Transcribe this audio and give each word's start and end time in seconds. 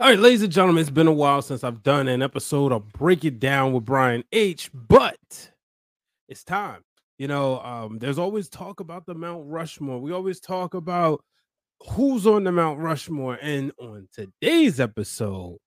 All 0.00 0.08
right, 0.08 0.18
ladies 0.20 0.42
and 0.42 0.52
gentlemen, 0.52 0.80
it's 0.80 0.90
been 0.90 1.08
a 1.08 1.12
while 1.12 1.42
since 1.42 1.64
I've 1.64 1.82
done 1.82 2.06
an 2.06 2.22
episode 2.22 2.70
of 2.70 2.92
Break 2.92 3.24
It 3.24 3.40
Down 3.40 3.72
with 3.72 3.84
Brian 3.84 4.22
H, 4.30 4.70
but 4.72 5.50
it's 6.28 6.44
time. 6.44 6.82
You 7.18 7.26
know, 7.26 7.58
um, 7.62 7.98
there's 7.98 8.16
always 8.16 8.48
talk 8.48 8.78
about 8.78 9.06
the 9.06 9.16
Mount 9.16 9.42
Rushmore. 9.48 10.00
We 10.00 10.12
always 10.12 10.38
talk 10.38 10.74
about 10.74 11.24
who's 11.80 12.28
on 12.28 12.44
the 12.44 12.52
Mount 12.52 12.78
Rushmore. 12.78 13.40
And 13.42 13.72
on 13.80 14.06
today's 14.12 14.78
episode, 14.78 15.58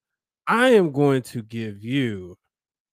I 0.47 0.69
am 0.69 0.93
going 0.93 1.23
to 1.23 1.41
give 1.41 1.83
you 1.83 2.37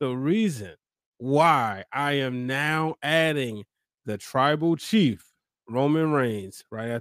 the 0.01 0.09
reason 0.17 0.75
why 1.19 1.85
I 1.93 2.15
am 2.15 2.49
now 2.49 2.97
adding 3.01 3.63
the 4.07 4.19
tribal 4.19 4.75
chief, 4.75 5.25
Roman 5.69 6.11
Reigns, 6.11 6.65
right 6.73 7.01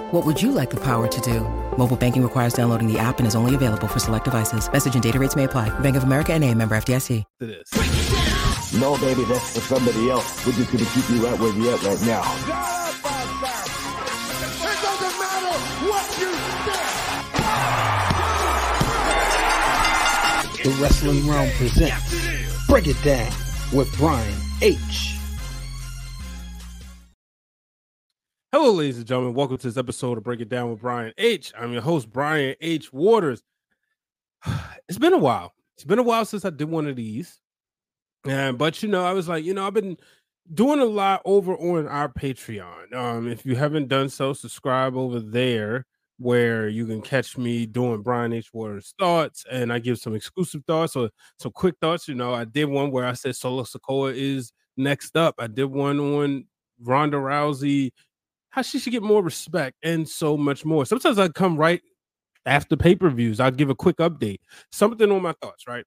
What 0.11 0.25
would 0.25 0.41
you 0.41 0.51
like 0.51 0.69
the 0.69 0.79
power 0.79 1.07
to 1.07 1.21
do? 1.21 1.39
Mobile 1.77 1.95
banking 1.95 2.21
requires 2.21 2.53
downloading 2.53 2.91
the 2.91 2.99
app 2.99 3.19
and 3.19 3.27
is 3.27 3.33
only 3.33 3.55
available 3.55 3.87
for 3.87 3.97
select 3.99 4.25
devices. 4.25 4.69
Message 4.69 4.93
and 4.93 5.01
data 5.01 5.17
rates 5.17 5.37
may 5.37 5.45
apply. 5.45 5.69
Bank 5.79 5.95
of 5.95 6.03
America 6.03 6.33
and 6.33 6.43
a 6.43 6.53
member 6.53 6.75
FDIC. 6.75 7.23
to 7.39 7.45
this. 7.47 8.73
No, 8.73 8.97
baby, 8.97 9.23
that's 9.23 9.53
for 9.53 9.61
somebody 9.61 10.09
else. 10.09 10.45
We're 10.45 10.51
just 10.51 10.69
gonna 10.69 10.83
keep 10.83 11.09
you 11.09 11.25
right 11.25 11.39
where 11.39 11.53
you're 11.53 11.73
at 11.73 11.83
right 11.83 12.01
now. 12.01 12.23
It 14.63 14.81
doesn't 14.83 15.15
matter 15.17 15.55
what 15.87 16.19
you 16.19 16.31
think. 20.51 20.63
The 20.63 20.71
Wrestling 20.81 21.23
Wrealm 21.23 21.49
presents 21.55 22.67
Break 22.67 22.87
It 22.87 23.01
Down 23.01 23.31
with 23.71 23.95
Brian 23.97 24.35
H. 24.61 25.20
Ladies 28.71 28.99
and 28.99 29.05
gentlemen. 29.05 29.33
Welcome 29.33 29.57
to 29.57 29.67
this 29.67 29.75
episode 29.75 30.17
of 30.17 30.23
Break 30.23 30.39
It 30.39 30.47
Down 30.47 30.71
with 30.71 30.79
Brian 30.79 31.11
H. 31.17 31.51
I'm 31.59 31.73
your 31.73 31.81
host, 31.81 32.09
Brian 32.09 32.55
H. 32.61 32.93
Waters. 32.93 33.43
It's 34.87 34.97
been 34.97 35.11
a 35.11 35.17
while. 35.17 35.53
It's 35.75 35.83
been 35.83 35.99
a 35.99 36.03
while 36.03 36.23
since 36.23 36.45
I 36.45 36.51
did 36.51 36.69
one 36.69 36.87
of 36.87 36.95
these. 36.95 37.41
And 38.25 38.57
but 38.57 38.81
you 38.81 38.87
know, 38.87 39.03
I 39.03 39.11
was 39.11 39.27
like, 39.27 39.43
you 39.43 39.53
know, 39.53 39.67
I've 39.67 39.73
been 39.73 39.97
doing 40.53 40.79
a 40.79 40.85
lot 40.85 41.21
over 41.25 41.53
on 41.55 41.85
our 41.87 42.07
Patreon. 42.07 42.93
Um, 42.93 43.27
if 43.27 43.45
you 43.45 43.57
haven't 43.57 43.89
done 43.89 44.07
so, 44.07 44.31
subscribe 44.31 44.95
over 44.95 45.19
there 45.19 45.85
where 46.17 46.69
you 46.69 46.85
can 46.85 47.01
catch 47.01 47.37
me 47.37 47.65
doing 47.65 48.01
Brian 48.01 48.31
H. 48.31 48.53
Waters 48.53 48.93
thoughts, 48.97 49.43
and 49.51 49.71
I 49.71 49.79
give 49.79 49.97
some 49.97 50.15
exclusive 50.15 50.63
thoughts 50.65 50.95
or 50.95 51.09
some 51.39 51.51
quick 51.51 51.75
thoughts. 51.81 52.07
You 52.07 52.15
know, 52.15 52.33
I 52.33 52.45
did 52.45 52.65
one 52.65 52.89
where 52.91 53.05
I 53.05 53.13
said 53.13 53.35
Solo 53.35 53.63
Sikoa 53.63 54.13
is 54.15 54.53
next 54.77 55.17
up. 55.17 55.35
I 55.39 55.47
did 55.47 55.65
one 55.65 55.99
on 55.99 56.45
Ronda 56.79 57.17
Rousey 57.17 57.91
how 58.51 58.61
she 58.61 58.79
should 58.79 58.91
get 58.91 59.01
more 59.01 59.23
respect 59.23 59.77
and 59.83 60.07
so 60.07 60.37
much 60.37 60.63
more. 60.63 60.85
Sometimes 60.85 61.17
I 61.17 61.29
come 61.29 61.57
right 61.57 61.81
after 62.45 62.77
pay 62.77 62.95
per 62.95 63.09
views. 63.09 63.39
I'll 63.39 63.51
give 63.51 63.69
a 63.69 63.75
quick 63.75 63.97
update, 63.97 64.39
something 64.71 65.11
on 65.11 65.21
my 65.21 65.33
thoughts, 65.41 65.67
right? 65.67 65.85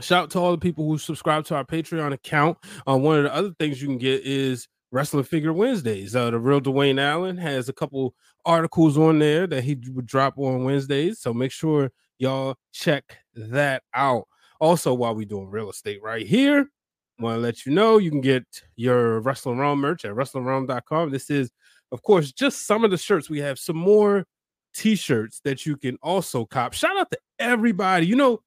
Shout 0.00 0.24
out 0.24 0.30
to 0.30 0.38
all 0.38 0.50
the 0.50 0.58
people 0.58 0.86
who 0.86 0.98
subscribe 0.98 1.44
to 1.46 1.54
our 1.54 1.64
Patreon 1.64 2.12
account. 2.12 2.58
Uh, 2.86 2.98
one 2.98 3.18
of 3.18 3.24
the 3.24 3.34
other 3.34 3.52
things 3.58 3.80
you 3.80 3.88
can 3.88 3.98
get 3.98 4.22
is 4.24 4.68
Wrestling 4.90 5.24
Figure 5.24 5.52
Wednesdays. 5.52 6.14
Uh, 6.14 6.30
the 6.30 6.38
real 6.38 6.60
Dwayne 6.60 7.00
Allen 7.00 7.36
has 7.38 7.68
a 7.68 7.72
couple 7.72 8.14
articles 8.44 8.98
on 8.98 9.18
there 9.18 9.46
that 9.46 9.64
he 9.64 9.78
would 9.88 10.06
drop 10.06 10.34
on 10.38 10.64
Wednesdays. 10.64 11.20
So 11.20 11.32
make 11.32 11.50
sure 11.50 11.90
y'all 12.18 12.56
check 12.72 13.04
that 13.34 13.82
out. 13.94 14.26
Also, 14.60 14.92
while 14.92 15.14
we're 15.14 15.26
doing 15.26 15.50
real 15.50 15.70
estate 15.70 16.02
right 16.02 16.26
here, 16.26 16.66
want 17.18 17.36
to 17.36 17.40
let 17.40 17.64
you 17.64 17.72
know 17.72 17.98
you 17.98 18.10
can 18.10 18.20
get 18.20 18.44
your 18.76 19.20
Wrestling 19.20 19.56
Wrealm 19.56 19.78
merch 19.78 20.04
at 20.04 20.12
WrestlingWrealm.com. 20.12 21.10
This 21.10 21.30
is, 21.30 21.50
of 21.92 22.02
course, 22.02 22.32
just 22.32 22.66
some 22.66 22.84
of 22.84 22.90
the 22.90 22.98
shirts. 22.98 23.30
We 23.30 23.38
have 23.40 23.58
some 23.58 23.76
more 23.76 24.24
t-shirts 24.74 25.40
that 25.44 25.64
you 25.66 25.76
can 25.76 25.98
also 26.02 26.44
cop. 26.44 26.74
Shout 26.74 26.98
out 26.98 27.10
to 27.10 27.18
everybody. 27.38 28.06
You 28.06 28.16
know, 28.16 28.40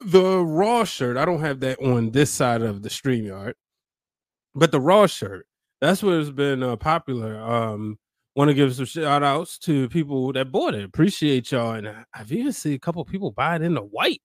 the 0.00 0.44
raw 0.44 0.84
shirt. 0.84 1.16
I 1.16 1.24
don't 1.24 1.40
have 1.40 1.60
that 1.60 1.80
on 1.80 2.10
this 2.10 2.30
side 2.30 2.62
of 2.62 2.82
the 2.82 2.90
stream 2.90 3.24
yard, 3.24 3.54
but 4.54 4.72
the 4.72 4.80
raw 4.80 5.06
shirt. 5.06 5.46
That's 5.80 6.02
what 6.02 6.14
has 6.14 6.30
been 6.30 6.62
uh, 6.62 6.76
popular. 6.76 7.38
Um, 7.40 7.98
want 8.34 8.48
to 8.48 8.54
give 8.54 8.74
some 8.74 8.84
shout 8.84 9.22
outs 9.22 9.58
to 9.58 9.88
people 9.88 10.32
that 10.34 10.52
bought 10.52 10.74
it. 10.74 10.84
Appreciate 10.84 11.50
y'all. 11.50 11.72
And 11.72 11.88
I've 12.14 12.32
even 12.32 12.52
seen 12.52 12.74
a 12.74 12.78
couple 12.78 13.04
people 13.04 13.30
buy 13.30 13.56
it 13.56 13.62
in 13.62 13.74
the 13.74 13.82
white. 13.82 14.22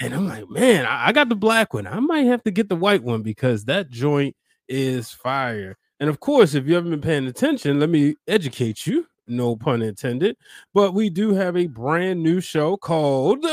And 0.00 0.14
I'm 0.14 0.26
like, 0.26 0.48
man, 0.48 0.84
I 0.86 1.12
got 1.12 1.28
the 1.28 1.36
black 1.36 1.74
one. 1.74 1.86
I 1.86 2.00
might 2.00 2.26
have 2.26 2.42
to 2.44 2.50
get 2.50 2.68
the 2.68 2.76
white 2.76 3.02
one 3.02 3.22
because 3.22 3.66
that 3.66 3.90
joint 3.90 4.34
is 4.68 5.10
fire. 5.10 5.76
And 6.02 6.10
of 6.10 6.18
course, 6.18 6.54
if 6.56 6.66
you 6.66 6.74
haven't 6.74 6.90
been 6.90 7.00
paying 7.00 7.28
attention, 7.28 7.78
let 7.78 7.88
me 7.88 8.16
educate 8.26 8.88
you. 8.88 9.06
No 9.28 9.54
pun 9.54 9.82
intended. 9.82 10.36
But 10.74 10.94
we 10.94 11.08
do 11.08 11.32
have 11.32 11.56
a 11.56 11.68
brand 11.68 12.20
new 12.20 12.40
show 12.40 12.76
called 12.76 13.46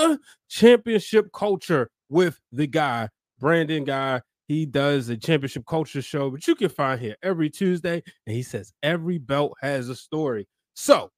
Championship 0.49 1.31
Culture 1.31 1.91
with 2.09 2.39
the 2.51 2.65
guy, 2.65 3.09
Brandon 3.39 3.83
Guy. 3.83 4.23
He 4.47 4.65
does 4.65 5.09
a 5.09 5.15
championship 5.15 5.67
culture 5.67 6.01
show, 6.01 6.31
but 6.31 6.47
you 6.47 6.55
can 6.55 6.69
find 6.69 6.99
here 6.99 7.15
every 7.21 7.51
Tuesday. 7.51 8.01
And 8.25 8.35
he 8.35 8.41
says 8.41 8.73
every 8.81 9.19
belt 9.19 9.53
has 9.61 9.87
a 9.87 9.95
story. 9.95 10.47
So, 10.73 11.11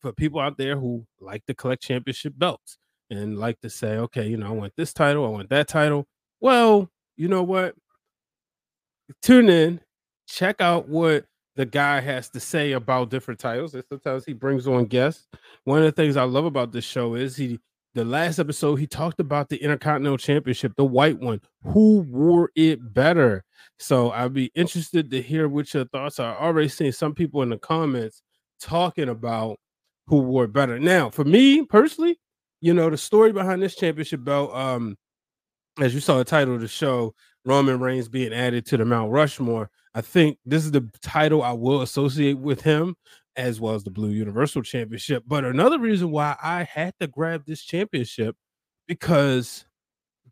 for 0.00 0.14
people 0.14 0.40
out 0.40 0.56
there 0.56 0.78
who 0.78 1.04
like 1.20 1.44
to 1.44 1.52
collect 1.52 1.82
championship 1.82 2.32
belts 2.38 2.78
and 3.10 3.38
like 3.38 3.60
to 3.60 3.68
say, 3.68 3.98
okay, 3.98 4.28
you 4.28 4.38
know, 4.38 4.46
I 4.46 4.52
want 4.52 4.72
this 4.78 4.94
title, 4.94 5.26
I 5.26 5.28
want 5.28 5.50
that 5.50 5.68
title. 5.68 6.06
Well, 6.40 6.88
you 7.18 7.28
know 7.28 7.42
what? 7.42 7.74
Tune 9.20 9.50
in, 9.50 9.82
check 10.32 10.60
out 10.60 10.88
what 10.88 11.26
the 11.56 11.66
guy 11.66 12.00
has 12.00 12.30
to 12.30 12.40
say 12.40 12.72
about 12.72 13.10
different 13.10 13.38
titles. 13.38 13.74
And 13.74 13.84
sometimes 13.88 14.24
he 14.24 14.32
brings 14.32 14.66
on 14.66 14.86
guests. 14.86 15.28
One 15.64 15.78
of 15.78 15.84
the 15.84 15.92
things 15.92 16.16
I 16.16 16.24
love 16.24 16.46
about 16.46 16.72
this 16.72 16.84
show 16.84 17.14
is 17.14 17.36
he 17.36 17.60
the 17.94 18.04
last 18.06 18.38
episode 18.38 18.76
he 18.76 18.86
talked 18.86 19.20
about 19.20 19.50
the 19.50 19.62
Intercontinental 19.62 20.16
Championship, 20.16 20.72
the 20.76 20.84
white 20.84 21.18
one. 21.18 21.42
Who 21.64 22.00
wore 22.00 22.50
it 22.56 22.94
better? 22.94 23.44
So 23.78 24.10
I'd 24.12 24.32
be 24.32 24.50
interested 24.54 25.10
to 25.10 25.20
hear 25.20 25.46
what 25.46 25.72
your 25.74 25.84
thoughts 25.84 26.18
are. 26.18 26.34
I 26.34 26.40
already 26.40 26.68
seen 26.68 26.92
some 26.92 27.14
people 27.14 27.42
in 27.42 27.50
the 27.50 27.58
comments 27.58 28.22
talking 28.58 29.10
about 29.10 29.58
who 30.06 30.20
wore 30.20 30.44
it 30.44 30.54
better. 30.54 30.78
Now, 30.78 31.10
for 31.10 31.24
me 31.24 31.66
personally, 31.66 32.18
you 32.62 32.72
know, 32.72 32.88
the 32.88 32.96
story 32.96 33.32
behind 33.32 33.60
this 33.60 33.76
championship 33.76 34.24
belt, 34.24 34.54
um, 34.54 34.96
as 35.78 35.92
you 35.92 36.00
saw 36.00 36.16
the 36.16 36.24
title 36.24 36.54
of 36.54 36.62
the 36.62 36.68
show, 36.68 37.14
Roman 37.44 37.78
Reigns 37.78 38.08
being 38.08 38.32
added 38.32 38.64
to 38.66 38.78
the 38.78 38.86
Mount 38.86 39.10
Rushmore. 39.10 39.68
I 39.94 40.00
think 40.00 40.38
this 40.46 40.64
is 40.64 40.70
the 40.70 40.88
title 41.02 41.42
I 41.42 41.52
will 41.52 41.82
associate 41.82 42.38
with 42.38 42.62
him 42.62 42.96
as 43.36 43.60
well 43.60 43.74
as 43.74 43.84
the 43.84 43.90
Blue 43.90 44.10
Universal 44.10 44.62
Championship. 44.62 45.24
But 45.26 45.44
another 45.44 45.78
reason 45.78 46.10
why 46.10 46.36
I 46.42 46.64
had 46.64 46.94
to 47.00 47.06
grab 47.06 47.44
this 47.46 47.62
championship 47.62 48.36
because 48.86 49.64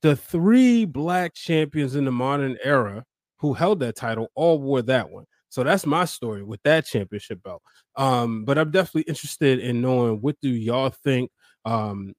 the 0.02 0.16
three 0.16 0.84
black 0.84 1.34
champions 1.34 1.94
in 1.94 2.04
the 2.04 2.12
modern 2.12 2.56
era 2.62 3.04
who 3.38 3.54
held 3.54 3.80
that 3.80 3.96
title 3.96 4.28
all 4.34 4.60
wore 4.60 4.82
that 4.82 5.10
one. 5.10 5.24
So 5.48 5.64
that's 5.64 5.84
my 5.84 6.04
story 6.04 6.42
with 6.42 6.62
that 6.62 6.86
championship 6.86 7.42
belt. 7.42 7.62
Um, 7.96 8.44
but 8.44 8.56
I'm 8.56 8.70
definitely 8.70 9.08
interested 9.08 9.58
in 9.58 9.80
knowing 9.80 10.20
what 10.20 10.36
do 10.40 10.48
y'all 10.48 10.90
think. 10.90 11.30
Um, 11.64 12.14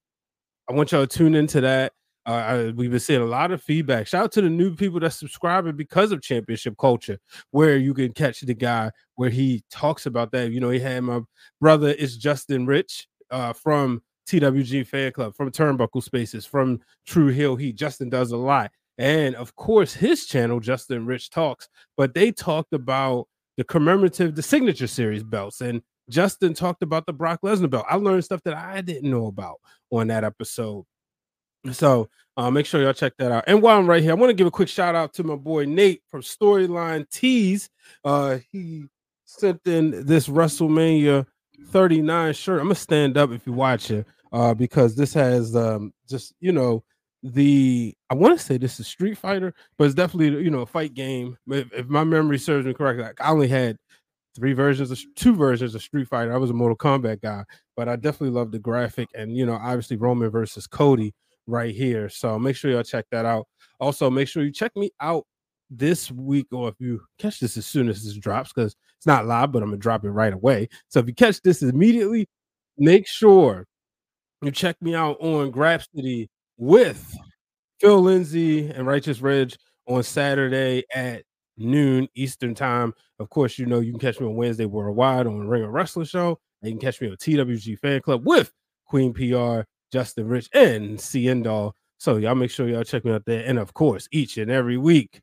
I 0.68 0.74
want 0.74 0.92
y'all 0.92 1.06
to 1.06 1.18
tune 1.18 1.34
into 1.34 1.60
that. 1.62 1.92
Uh, 2.24 2.30
I, 2.30 2.70
we've 2.70 2.90
been 2.90 3.00
seeing 3.00 3.20
a 3.20 3.26
lot 3.26 3.50
of 3.50 3.62
feedback. 3.62 4.06
Shout 4.06 4.24
out 4.24 4.32
to 4.32 4.42
the 4.42 4.50
new 4.50 4.76
people 4.76 5.00
that 5.00 5.10
subscribing 5.10 5.76
because 5.76 6.12
of 6.12 6.22
championship 6.22 6.76
culture, 6.78 7.18
where 7.50 7.76
you 7.76 7.94
can 7.94 8.12
catch 8.12 8.40
the 8.40 8.54
guy 8.54 8.90
where 9.16 9.30
he 9.30 9.64
talks 9.70 10.06
about 10.06 10.30
that. 10.32 10.52
You 10.52 10.60
know, 10.60 10.70
he 10.70 10.78
had 10.78 11.02
my 11.02 11.20
brother 11.60 11.88
is 11.88 12.16
Justin 12.16 12.66
Rich 12.66 13.08
uh, 13.30 13.52
from 13.52 14.02
TWG 14.28 14.86
Fan 14.86 15.12
Club, 15.12 15.34
from 15.34 15.50
Turnbuckle 15.50 16.02
Spaces, 16.02 16.46
from 16.46 16.80
True 17.06 17.28
Hill 17.28 17.56
Heat. 17.56 17.76
Justin 17.76 18.08
does 18.08 18.30
a 18.32 18.36
lot. 18.36 18.70
and 18.98 19.34
of 19.34 19.56
course 19.56 19.94
his 19.94 20.26
channel, 20.26 20.60
Justin 20.60 21.06
Rich 21.06 21.30
Talks. 21.30 21.68
But 21.96 22.14
they 22.14 22.30
talked 22.30 22.72
about 22.72 23.26
the 23.56 23.64
commemorative, 23.64 24.34
the 24.34 24.42
signature 24.42 24.86
series 24.86 25.24
belts, 25.24 25.60
and 25.60 25.82
Justin 26.10 26.54
talked 26.54 26.82
about 26.82 27.06
the 27.06 27.12
Brock 27.12 27.40
Lesnar 27.44 27.70
belt. 27.70 27.86
I 27.88 27.96
learned 27.96 28.24
stuff 28.24 28.42
that 28.44 28.54
I 28.54 28.80
didn't 28.80 29.10
know 29.10 29.26
about 29.26 29.56
on 29.90 30.08
that 30.08 30.24
episode. 30.24 30.84
So 31.70 32.08
uh, 32.36 32.50
make 32.50 32.66
sure 32.66 32.82
y'all 32.82 32.92
check 32.92 33.12
that 33.18 33.30
out. 33.30 33.44
And 33.46 33.62
while 33.62 33.78
I'm 33.78 33.86
right 33.86 34.02
here, 34.02 34.12
I 34.12 34.14
want 34.14 34.30
to 34.30 34.34
give 34.34 34.46
a 34.46 34.50
quick 34.50 34.68
shout 34.68 34.94
out 34.94 35.12
to 35.14 35.24
my 35.24 35.36
boy 35.36 35.64
Nate 35.64 36.02
from 36.08 36.22
Storyline 36.22 37.08
Tees. 37.10 37.68
Uh, 38.04 38.38
he 38.50 38.86
sent 39.24 39.60
in 39.66 40.06
this 40.06 40.28
WrestleMania 40.28 41.26
39 41.68 42.32
shirt. 42.32 42.60
I'm 42.60 42.66
gonna 42.66 42.74
stand 42.74 43.16
up 43.16 43.30
if 43.30 43.46
you 43.46 43.52
watch 43.52 43.90
it, 43.90 44.06
uh, 44.32 44.54
because 44.54 44.96
this 44.96 45.14
has 45.14 45.54
um 45.54 45.92
just 46.08 46.34
you 46.40 46.52
know 46.52 46.82
the 47.22 47.94
I 48.10 48.14
want 48.14 48.38
to 48.38 48.44
say 48.44 48.56
this 48.56 48.80
is 48.80 48.86
Street 48.86 49.16
Fighter, 49.16 49.54
but 49.78 49.84
it's 49.84 49.94
definitely 49.94 50.42
you 50.42 50.50
know 50.50 50.62
a 50.62 50.66
fight 50.66 50.94
game. 50.94 51.36
If, 51.48 51.72
if 51.72 51.88
my 51.88 52.04
memory 52.04 52.38
serves 52.38 52.66
me 52.66 52.74
correctly, 52.74 53.04
like 53.04 53.20
I 53.20 53.30
only 53.30 53.48
had 53.48 53.76
three 54.34 54.54
versions 54.54 54.90
of 54.90 54.98
two 55.14 55.36
versions 55.36 55.74
of 55.74 55.82
Street 55.82 56.08
Fighter. 56.08 56.32
I 56.32 56.38
was 56.38 56.50
a 56.50 56.54
Mortal 56.54 56.76
Kombat 56.76 57.20
guy, 57.20 57.44
but 57.76 57.88
I 57.88 57.96
definitely 57.96 58.30
love 58.30 58.50
the 58.50 58.58
graphic 58.58 59.08
and 59.14 59.36
you 59.36 59.46
know 59.46 59.54
obviously 59.54 59.96
Roman 59.96 60.30
versus 60.30 60.66
Cody 60.66 61.14
right 61.46 61.74
here. 61.74 62.08
So 62.08 62.38
make 62.38 62.56
sure 62.56 62.70
y'all 62.70 62.82
check 62.82 63.06
that 63.10 63.24
out. 63.24 63.46
Also, 63.80 64.10
make 64.10 64.28
sure 64.28 64.44
you 64.44 64.52
check 64.52 64.72
me 64.76 64.90
out 65.00 65.24
this 65.70 66.10
week, 66.10 66.46
or 66.52 66.68
if 66.68 66.74
you 66.78 67.00
catch 67.18 67.40
this 67.40 67.56
as 67.56 67.66
soon 67.66 67.88
as 67.88 68.04
this 68.04 68.14
drops, 68.14 68.52
because 68.52 68.76
it's 68.96 69.06
not 69.06 69.26
live, 69.26 69.52
but 69.52 69.62
I'm 69.62 69.70
gonna 69.70 69.78
drop 69.78 70.04
it 70.04 70.10
right 70.10 70.32
away. 70.32 70.68
So 70.88 71.00
if 71.00 71.06
you 71.06 71.14
catch 71.14 71.40
this 71.40 71.62
immediately, 71.62 72.28
make 72.78 73.06
sure 73.06 73.66
you 74.42 74.50
check 74.50 74.76
me 74.80 74.94
out 74.94 75.16
on 75.20 75.50
Grapsody 75.50 76.28
with 76.56 77.16
Phil 77.80 78.00
Lindsay 78.00 78.68
and 78.68 78.86
Righteous 78.86 79.20
Ridge 79.20 79.58
on 79.86 80.02
Saturday 80.02 80.84
at 80.94 81.22
noon 81.56 82.08
Eastern 82.14 82.54
time. 82.54 82.92
Of 83.18 83.30
course, 83.30 83.58
you 83.58 83.66
know 83.66 83.80
you 83.80 83.92
can 83.92 84.00
catch 84.00 84.20
me 84.20 84.26
on 84.26 84.36
Wednesday 84.36 84.66
worldwide 84.66 85.26
on 85.26 85.48
Ring 85.48 85.64
of 85.64 85.70
Wrestling 85.70 86.06
Show. 86.06 86.38
And 86.60 86.70
you 86.70 86.78
can 86.78 86.86
catch 86.86 87.00
me 87.00 87.10
on 87.10 87.16
TWG 87.16 87.78
Fan 87.78 88.00
Club 88.00 88.26
with 88.26 88.52
Queen 88.86 89.12
PR, 89.12 89.62
Justin 89.92 90.28
Rich, 90.28 90.48
and 90.54 90.98
Ciendall. 90.98 91.72
So 91.98 92.16
y'all 92.16 92.34
make 92.34 92.50
sure 92.50 92.68
y'all 92.68 92.82
check 92.84 93.04
me 93.04 93.12
out 93.12 93.24
there. 93.26 93.44
And 93.46 93.58
of 93.58 93.74
course, 93.74 94.08
each 94.10 94.38
and 94.38 94.50
every 94.50 94.78
week, 94.78 95.20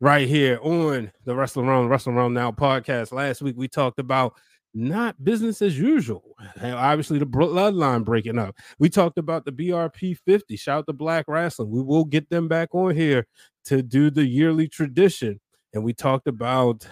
right 0.00 0.28
here 0.28 0.58
on 0.62 1.10
the 1.24 1.34
Wrestling 1.34 1.66
Around 1.66 1.88
Wrestling 1.88 2.16
Around 2.16 2.34
Now 2.34 2.52
podcast. 2.52 3.12
Last 3.12 3.42
week 3.42 3.56
we 3.56 3.68
talked 3.68 3.98
about 3.98 4.34
not 4.74 5.22
business 5.24 5.62
as 5.62 5.78
usual. 5.78 6.36
And 6.60 6.74
obviously, 6.74 7.18
the 7.18 7.26
bloodline 7.26 8.04
breaking 8.04 8.38
up. 8.38 8.56
We 8.78 8.90
talked 8.90 9.18
about 9.18 9.44
the 9.44 9.52
BRP 9.52 10.18
50. 10.26 10.56
Shout 10.56 10.78
out 10.80 10.86
to 10.86 10.92
Black 10.92 11.24
Wrestling. 11.26 11.70
We 11.70 11.82
will 11.82 12.04
get 12.04 12.28
them 12.28 12.48
back 12.48 12.74
on 12.74 12.94
here 12.94 13.26
to 13.66 13.82
do 13.82 14.10
the 14.10 14.26
yearly 14.26 14.68
tradition. 14.68 15.40
And 15.72 15.82
we 15.82 15.94
talked 15.94 16.28
about 16.28 16.86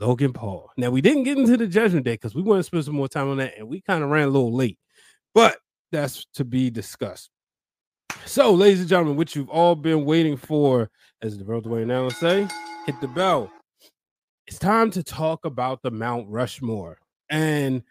Logan 0.00 0.32
Paul. 0.32 0.70
Now, 0.76 0.90
we 0.90 1.00
didn't 1.00 1.24
get 1.24 1.38
into 1.38 1.56
the 1.56 1.66
judgment 1.66 2.04
day 2.04 2.14
because 2.14 2.34
we 2.34 2.42
want 2.42 2.60
to 2.60 2.64
spend 2.64 2.84
some 2.84 2.94
more 2.94 3.08
time 3.08 3.28
on 3.28 3.38
that, 3.38 3.58
and 3.58 3.68
we 3.68 3.80
kind 3.80 4.02
of 4.02 4.10
ran 4.10 4.28
a 4.28 4.30
little 4.30 4.54
late, 4.54 4.78
but 5.34 5.58
that's 5.92 6.26
to 6.34 6.44
be 6.44 6.70
discussed. 6.70 7.30
So, 8.24 8.52
ladies 8.52 8.80
and 8.80 8.88
gentlemen, 8.88 9.16
what 9.16 9.34
you've 9.34 9.48
all 9.48 9.74
been 9.74 10.04
waiting 10.04 10.36
for, 10.36 10.90
as 11.22 11.38
the 11.38 11.44
World 11.44 11.64
Dwayne 11.64 11.86
now 11.86 12.08
say, 12.08 12.46
hit 12.86 13.00
the 13.00 13.08
bell 13.08 13.50
it's 14.48 14.58
time 14.58 14.90
to 14.92 15.02
talk 15.02 15.44
about 15.44 15.82
the 15.82 15.90
Mount 15.90 16.26
Rushmore. 16.30 16.96
And 17.28 17.82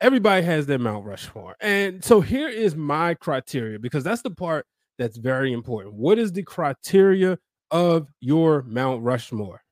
everybody 0.00 0.44
has 0.44 0.66
their 0.66 0.80
Mount 0.80 1.06
Rushmore. 1.06 1.54
And 1.60 2.04
so 2.04 2.20
here 2.20 2.48
is 2.48 2.74
my 2.74 3.14
criteria 3.14 3.78
because 3.78 4.02
that's 4.02 4.22
the 4.22 4.32
part 4.32 4.66
that's 4.98 5.16
very 5.16 5.52
important. 5.52 5.94
What 5.94 6.18
is 6.18 6.32
the 6.32 6.42
criteria 6.42 7.38
of 7.70 8.08
your 8.20 8.64
Mount 8.64 9.04
Rushmore? 9.04 9.62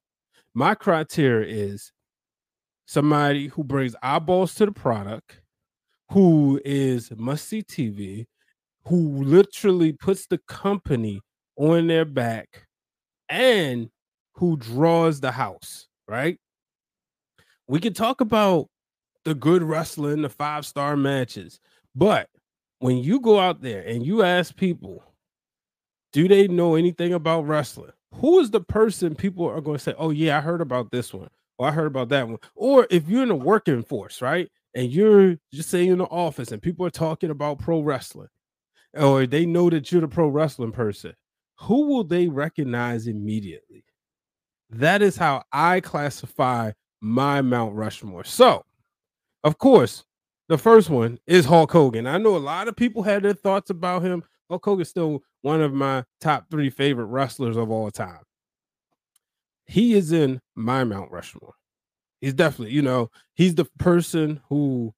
My 0.54 0.76
criteria 0.76 1.52
is 1.52 1.90
somebody 2.86 3.48
who 3.48 3.64
brings 3.64 3.96
eyeballs 4.00 4.54
to 4.54 4.66
the 4.66 4.72
product, 4.72 5.40
who 6.12 6.60
is 6.64 7.10
must 7.16 7.48
see 7.48 7.62
TV, 7.62 8.26
who 8.86 9.22
literally 9.22 9.92
puts 9.92 10.26
the 10.26 10.38
company 10.48 11.20
on 11.56 11.86
their 11.86 12.04
back, 12.04 12.66
and 13.28 13.90
who 14.34 14.56
draws 14.56 15.20
the 15.20 15.32
house 15.32 15.88
right? 16.12 16.38
We 17.66 17.80
can 17.80 17.94
talk 17.94 18.20
about 18.20 18.68
the 19.24 19.34
good 19.34 19.62
wrestling, 19.62 20.22
the 20.22 20.28
five 20.28 20.66
star 20.66 20.96
matches, 20.96 21.60
but 21.94 22.28
when 22.80 22.98
you 22.98 23.20
go 23.20 23.38
out 23.38 23.62
there 23.62 23.82
and 23.82 24.04
you 24.04 24.22
ask 24.22 24.54
people, 24.56 25.02
do 26.12 26.28
they 26.28 26.48
know 26.48 26.74
anything 26.74 27.14
about 27.14 27.46
wrestling? 27.46 27.92
Who 28.16 28.40
is 28.40 28.50
the 28.50 28.60
person 28.60 29.14
people 29.14 29.48
are 29.48 29.60
going 29.60 29.78
to 29.78 29.82
say, 29.82 29.94
oh, 29.96 30.10
yeah, 30.10 30.36
I 30.36 30.40
heard 30.40 30.60
about 30.60 30.90
this 30.90 31.14
one, 31.14 31.28
or 31.58 31.68
I 31.68 31.70
heard 31.70 31.86
about 31.86 32.10
that 32.10 32.28
one? 32.28 32.38
Or 32.54 32.86
if 32.90 33.08
you're 33.08 33.22
in 33.22 33.28
the 33.28 33.34
working 33.34 33.82
force, 33.82 34.20
right? 34.20 34.50
And 34.74 34.90
you're 34.90 35.36
just 35.52 35.68
saying 35.68 35.90
in 35.90 35.98
the 35.98 36.04
office 36.04 36.50
and 36.50 36.62
people 36.62 36.86
are 36.86 36.90
talking 36.90 37.30
about 37.30 37.58
pro 37.58 37.80
wrestling, 37.80 38.28
or 38.94 39.26
they 39.26 39.44
know 39.44 39.68
that 39.70 39.92
you're 39.92 40.00
the 40.00 40.08
pro 40.08 40.28
wrestling 40.28 40.72
person, 40.72 41.14
who 41.56 41.86
will 41.86 42.04
they 42.04 42.28
recognize 42.28 43.06
immediately? 43.06 43.84
That 44.70 45.02
is 45.02 45.16
how 45.16 45.42
I 45.52 45.80
classify 45.80 46.72
my 47.02 47.42
Mount 47.42 47.74
Rushmore. 47.74 48.24
So, 48.24 48.64
of 49.44 49.58
course, 49.58 50.04
the 50.48 50.56
first 50.56 50.88
one 50.88 51.18
is 51.26 51.44
Hulk 51.44 51.72
Hogan. 51.72 52.06
I 52.06 52.18
know 52.18 52.36
a 52.36 52.38
lot 52.38 52.68
of 52.68 52.76
people 52.76 53.02
had 53.02 53.22
their 53.22 53.34
thoughts 53.34 53.70
about 53.70 54.02
him. 54.02 54.24
Hulk 54.48 54.64
Hogan 54.64 54.82
is 54.82 54.88
still 54.88 55.22
one 55.42 55.60
of 55.60 55.72
my 55.74 56.04
top 56.20 56.46
three 56.50 56.70
favorite 56.70 57.06
wrestlers 57.06 57.56
of 57.56 57.70
all 57.70 57.90
time. 57.90 58.20
He 59.66 59.94
is 59.94 60.12
in 60.12 60.40
my 60.54 60.84
Mount 60.84 61.10
Rushmore. 61.10 61.54
He's 62.22 62.32
definitely, 62.32 62.74
you 62.74 62.80
know, 62.80 63.10
he's 63.34 63.54
the 63.54 63.66
person 63.78 64.40
who 64.48 64.94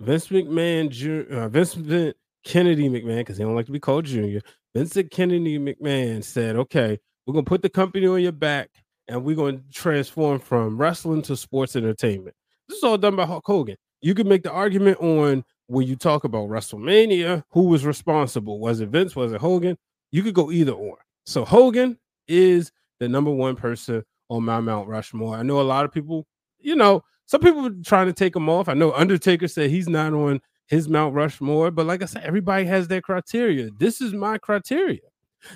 Vince 0.00 0.28
McMahon, 0.28 1.30
uh, 1.30 1.48
Vincent 1.48 2.16
Kennedy 2.44 2.90
McMahon, 2.90 3.20
because 3.20 3.38
he 3.38 3.44
don't 3.44 3.54
like 3.54 3.66
to 3.66 3.72
be 3.72 3.80
called 3.80 4.04
Junior. 4.04 4.42
Vincent 4.74 5.10
Kennedy 5.10 5.58
McMahon 5.58 6.22
said, 6.22 6.56
"Okay, 6.56 6.98
we're 7.26 7.32
gonna 7.32 7.44
put 7.44 7.62
the 7.62 7.70
company 7.70 8.06
on 8.06 8.20
your 8.20 8.32
back 8.32 8.70
and 9.08 9.24
we're 9.24 9.36
to 9.36 9.60
transform 9.72 10.38
from 10.38 10.76
wrestling 10.76 11.22
to 11.22 11.36
sports 11.36 11.76
entertainment. 11.76 12.34
This 12.68 12.78
is 12.78 12.84
all 12.84 12.98
done 12.98 13.16
by 13.16 13.26
Hulk 13.26 13.44
Hogan. 13.46 13.76
You 14.00 14.14
can 14.14 14.28
make 14.28 14.42
the 14.42 14.50
argument 14.50 14.98
on 15.00 15.44
when 15.66 15.86
you 15.86 15.96
talk 15.96 16.24
about 16.24 16.48
WrestleMania, 16.48 17.42
who 17.50 17.64
was 17.64 17.86
responsible? 17.86 18.58
Was 18.58 18.80
it 18.80 18.90
Vince? 18.90 19.16
Was 19.16 19.32
it 19.32 19.40
Hogan? 19.40 19.76
You 20.12 20.22
could 20.22 20.34
go 20.34 20.50
either 20.50 20.72
or. 20.72 20.98
So 21.24 21.44
Hogan 21.44 21.98
is 22.28 22.70
the 23.00 23.08
number 23.08 23.30
one 23.30 23.56
person 23.56 24.04
on 24.28 24.44
my 24.44 24.60
Mount 24.60 24.88
Rushmore. 24.88 25.36
I 25.36 25.42
know 25.42 25.60
a 25.60 25.62
lot 25.62 25.84
of 25.84 25.92
people, 25.92 26.26
you 26.64 26.74
know, 26.76 27.04
some 27.26 27.40
people 27.40 27.70
trying 27.84 28.06
to 28.06 28.12
take 28.12 28.34
him 28.34 28.48
off. 28.48 28.68
I 28.68 28.74
know 28.74 28.92
Undertaker 28.92 29.48
said 29.48 29.70
he's 29.70 29.88
not 29.88 30.12
on 30.12 30.40
his 30.66 30.88
Mount 30.88 31.14
Rushmore, 31.14 31.70
but 31.70 31.86
like 31.86 32.02
I 32.02 32.06
said, 32.06 32.24
everybody 32.24 32.64
has 32.64 32.88
their 32.88 33.00
criteria. 33.00 33.70
This 33.78 34.00
is 34.00 34.12
my 34.12 34.38
criteria. 34.38 35.00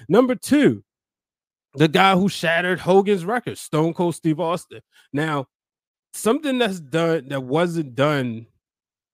Number 0.09 0.35
two, 0.35 0.85
the 1.75 1.89
guy 1.89 2.15
who 2.15 2.29
shattered 2.29 2.81
Hogan's 2.81 3.25
record, 3.25 3.59
Stone 3.59 3.95
Cold 3.95 4.15
Steve 4.15 4.41
Austin. 4.41 4.81
Now, 5.13 5.47
something 6.13 6.59
that's 6.59 6.81
done 6.81 7.29
that 7.29 7.43
wasn't 7.43 7.95
done 7.95 8.47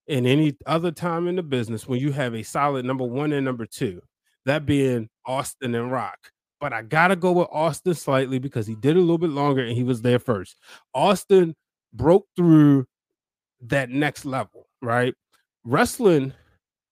in 0.06 0.26
any 0.26 0.56
other 0.66 0.90
time 0.90 1.28
in 1.28 1.36
the 1.36 1.42
business 1.42 1.88
when 1.88 2.00
you 2.00 2.12
have 2.12 2.34
a 2.34 2.42
solid 2.42 2.84
number 2.84 3.04
one 3.04 3.32
and 3.32 3.44
number 3.44 3.66
two, 3.66 4.02
that 4.46 4.66
being 4.66 5.08
Austin 5.26 5.74
and 5.74 5.90
Rock. 5.90 6.18
But 6.60 6.72
I 6.72 6.82
gotta 6.82 7.16
go 7.16 7.32
with 7.32 7.48
Austin 7.50 7.94
slightly 7.94 8.38
because 8.38 8.66
he 8.66 8.74
did 8.74 8.96
a 8.96 9.00
little 9.00 9.18
bit 9.18 9.30
longer 9.30 9.62
and 9.62 9.76
he 9.76 9.82
was 9.82 10.02
there 10.02 10.18
first. 10.18 10.56
Austin 10.94 11.54
broke 11.94 12.26
through 12.36 12.86
that 13.62 13.90
next 13.90 14.24
level, 14.24 14.66
right? 14.82 15.14
Wrestling, 15.64 16.32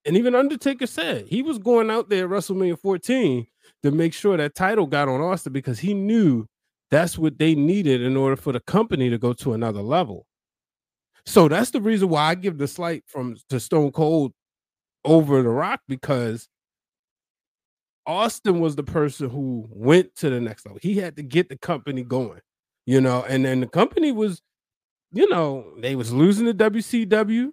and 0.05 0.17
even 0.17 0.35
Undertaker 0.35 0.87
said 0.87 1.27
he 1.27 1.43
was 1.43 1.59
going 1.59 1.91
out 1.91 2.09
there 2.09 2.25
at 2.25 2.31
WrestleMania 2.31 2.79
14 2.79 3.47
to 3.83 3.91
make 3.91 4.15
sure 4.15 4.37
that 4.37 4.55
title 4.55 4.87
got 4.87 5.09
on 5.09 5.21
Austin 5.21 5.53
because 5.53 5.79
he 5.79 5.95
knew 5.95 6.47
that's 6.91 7.19
what 7.19 7.39
they 7.39 7.55
needed 7.55 8.03
in 8.03 8.17
order 8.17 8.37
for 8.37 8.53
the 8.53 8.61
company 8.61 9.11
to 9.11 9.19
go 9.19 9.33
to 9.35 9.53
another 9.53 9.83
level. 9.83 10.27
So 11.25 11.49
that's 11.49 11.71
the 11.71 11.81
reason 11.81 12.09
why 12.09 12.25
I 12.25 12.35
give 12.35 12.59
the 12.59 12.67
slight 12.67 13.05
from 13.07 13.37
to 13.49 13.61
Stone 13.61 13.93
Cold 13.93 14.33
over 15.05 15.43
the 15.43 15.49
Rock 15.49 15.81
because 15.89 16.49
Austin 18.07 18.61
was 18.61 18.75
the 18.75 18.83
person 18.83 19.31
who 19.31 19.69
went 19.71 20.15
to 20.17 20.31
the 20.31 20.41
next 20.41 20.67
level. 20.67 20.81
He 20.83 20.95
had 20.95 21.17
to 21.17 21.23
get 21.23 21.49
the 21.49 21.57
company 21.57 22.03
going, 22.03 22.41
you 22.87 23.01
know, 23.01 23.25
and 23.29 23.45
then 23.45 23.61
the 23.61 23.69
company 23.69 24.11
was, 24.11 24.43
you 25.12 25.28
know, 25.28 25.73
they 25.78 25.97
was 25.97 26.12
losing 26.12 26.47
the 26.47 26.54
WCW. 26.54 27.52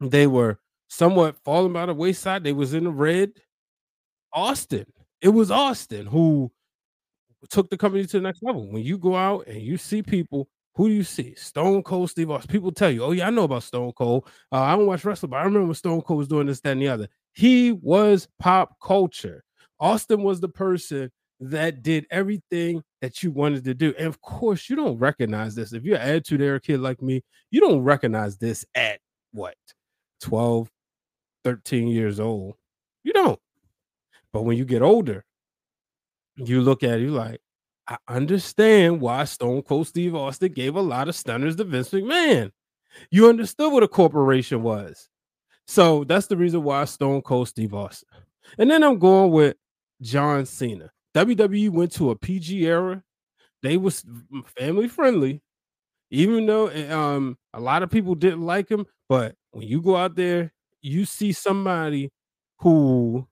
They 0.00 0.26
were 0.26 0.58
somewhat 0.88 1.36
falling 1.44 1.72
by 1.72 1.86
the 1.86 1.94
wayside. 1.94 2.44
They 2.44 2.52
was 2.52 2.74
in 2.74 2.84
the 2.84 2.90
red. 2.90 3.32
Austin 4.32 4.86
it 5.24 5.30
was 5.30 5.50
Austin 5.50 6.04
who 6.04 6.52
took 7.48 7.70
the 7.70 7.78
company 7.78 8.04
to 8.04 8.18
the 8.18 8.22
next 8.22 8.42
level. 8.42 8.70
When 8.70 8.82
you 8.82 8.98
go 8.98 9.16
out 9.16 9.46
and 9.46 9.60
you 9.60 9.78
see 9.78 10.02
people, 10.02 10.48
who 10.74 10.88
do 10.88 10.94
you 10.94 11.02
see? 11.02 11.34
Stone 11.34 11.82
Cold 11.82 12.10
Steve 12.10 12.30
Austin. 12.30 12.52
People 12.52 12.70
tell 12.70 12.90
you, 12.90 13.02
oh, 13.02 13.12
yeah, 13.12 13.28
I 13.28 13.30
know 13.30 13.44
about 13.44 13.62
Stone 13.62 13.92
Cold. 13.92 14.28
Uh, 14.52 14.60
I 14.60 14.76
don't 14.76 14.86
watch 14.86 15.02
wrestling, 15.02 15.30
but 15.30 15.38
I 15.38 15.44
remember 15.44 15.72
Stone 15.72 16.02
Cold 16.02 16.18
was 16.18 16.28
doing 16.28 16.46
this, 16.46 16.60
that, 16.60 16.72
and 16.72 16.82
the 16.82 16.88
other. 16.88 17.08
He 17.32 17.72
was 17.72 18.28
pop 18.38 18.76
culture. 18.82 19.42
Austin 19.80 20.22
was 20.22 20.40
the 20.40 20.48
person 20.48 21.10
that 21.40 21.82
did 21.82 22.06
everything 22.10 22.82
that 23.00 23.22
you 23.22 23.30
wanted 23.30 23.64
to 23.64 23.74
do. 23.74 23.94
And 23.98 24.06
of 24.06 24.20
course, 24.20 24.68
you 24.70 24.76
don't 24.76 24.98
recognize 24.98 25.54
this. 25.54 25.72
If 25.72 25.84
you're 25.84 25.96
an 25.96 26.08
attitude 26.08 26.40
era 26.40 26.60
kid 26.60 26.80
like 26.80 27.02
me, 27.02 27.22
you 27.50 27.60
don't 27.60 27.82
recognize 27.82 28.38
this 28.38 28.64
at 28.74 29.00
what 29.32 29.56
12, 30.20 30.70
13 31.44 31.88
years 31.88 32.20
old. 32.20 32.54
You 33.02 33.12
don't. 33.12 33.40
But 34.32 34.42
when 34.42 34.56
you 34.56 34.64
get 34.64 34.82
older, 34.82 35.24
you 36.36 36.62
look 36.62 36.82
at 36.82 36.98
it, 36.98 37.02
you 37.02 37.10
like, 37.10 37.40
I 37.86 37.98
understand 38.08 39.00
why 39.00 39.24
Stone 39.24 39.62
Cold 39.62 39.86
Steve 39.86 40.14
Austin 40.14 40.52
gave 40.52 40.74
a 40.74 40.80
lot 40.80 41.08
of 41.08 41.14
stunners 41.14 41.56
to 41.56 41.64
Vince 41.64 41.90
McMahon. 41.90 42.50
You 43.10 43.28
understood 43.28 43.72
what 43.72 43.82
a 43.82 43.88
corporation 43.88 44.62
was. 44.62 45.08
So 45.66 46.04
that's 46.04 46.26
the 46.26 46.36
reason 46.36 46.62
why 46.62 46.84
Stone 46.86 47.22
Cold 47.22 47.48
Steve 47.48 47.74
Austin. 47.74 48.08
And 48.58 48.70
then 48.70 48.82
I'm 48.82 48.98
going 48.98 49.32
with 49.32 49.56
John 50.00 50.46
Cena. 50.46 50.90
WWE 51.14 51.70
went 51.70 51.92
to 51.92 52.10
a 52.10 52.16
PG 52.16 52.66
era. 52.66 53.02
They 53.62 53.76
was 53.78 54.04
family 54.58 54.88
friendly, 54.88 55.42
even 56.10 56.46
though 56.46 56.68
eh, 56.68 56.90
um 56.92 57.38
a 57.54 57.60
lot 57.60 57.82
of 57.82 57.90
people 57.90 58.14
didn't 58.14 58.42
like 58.42 58.70
him. 58.70 58.86
But 59.08 59.36
when 59.52 59.68
you 59.68 59.82
go 59.82 59.96
out 59.96 60.16
there, 60.16 60.52
you 60.82 61.04
see 61.06 61.32
somebody 61.32 62.10
who 62.60 63.28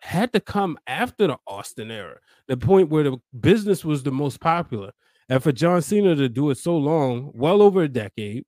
had 0.00 0.32
to 0.32 0.40
come 0.40 0.78
after 0.86 1.26
the 1.26 1.38
Austin 1.46 1.90
era, 1.90 2.18
the 2.48 2.56
point 2.56 2.90
where 2.90 3.04
the 3.04 3.16
business 3.40 3.84
was 3.84 4.02
the 4.02 4.12
most 4.12 4.40
popular. 4.40 4.92
And 5.28 5.42
for 5.42 5.52
John 5.52 5.82
Cena 5.82 6.14
to 6.14 6.28
do 6.28 6.50
it 6.50 6.58
so 6.58 6.76
long, 6.76 7.32
well 7.34 7.60
over 7.62 7.82
a 7.82 7.88
decade, 7.88 8.44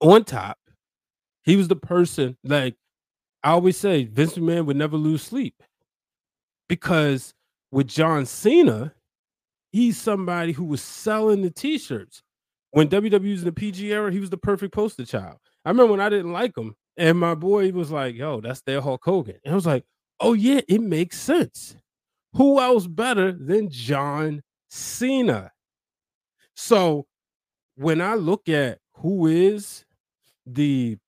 on 0.00 0.24
top, 0.24 0.58
he 1.44 1.56
was 1.56 1.68
the 1.68 1.76
person 1.76 2.36
like 2.44 2.76
I 3.44 3.52
always 3.52 3.76
say, 3.76 4.04
Vince 4.04 4.34
McMahon 4.36 4.66
would 4.66 4.76
never 4.76 4.96
lose 4.96 5.22
sleep 5.22 5.62
because 6.68 7.34
with 7.70 7.88
John 7.88 8.26
Cena, 8.26 8.94
he's 9.72 9.98
somebody 9.98 10.52
who 10.52 10.64
was 10.64 10.82
selling 10.82 11.42
the 11.42 11.50
t-shirts. 11.50 12.22
When 12.70 12.88
WWE 12.88 13.30
was 13.30 13.40
in 13.40 13.46
the 13.46 13.52
PG 13.52 13.92
era, 13.92 14.12
he 14.12 14.20
was 14.20 14.30
the 14.30 14.36
perfect 14.36 14.74
poster 14.74 15.04
child. 15.04 15.38
I 15.64 15.70
remember 15.70 15.92
when 15.92 16.00
I 16.00 16.10
didn't 16.10 16.32
like 16.32 16.56
him, 16.56 16.74
and 16.96 17.18
my 17.18 17.34
boy 17.34 17.70
was 17.72 17.90
like, 17.90 18.14
"Yo, 18.14 18.40
that's 18.40 18.60
their 18.62 18.80
Hulk 18.80 19.02
Hogan," 19.04 19.38
and 19.44 19.52
I 19.52 19.54
was 19.54 19.66
like, 19.66 19.84
"Oh 20.20 20.34
yeah, 20.34 20.60
it 20.68 20.82
makes 20.82 21.18
sense. 21.18 21.76
Who 22.34 22.60
else 22.60 22.86
better 22.86 23.32
than 23.32 23.70
John 23.70 24.42
Cena?" 24.68 25.52
So 26.54 27.06
when 27.76 28.00
I 28.02 28.14
look 28.14 28.48
at 28.48 28.80
who 28.94 29.26
is 29.26 29.84
the 30.44 30.98